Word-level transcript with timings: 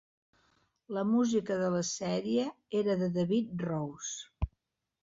La 0.97 1.03
música 1.09 1.57
de 1.61 1.67
la 1.75 1.83
sèrie 1.91 2.49
era 2.83 2.97
de 3.05 3.13
David 3.21 3.71
Rose. 3.71 4.53